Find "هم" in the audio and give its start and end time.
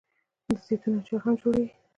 1.23-1.33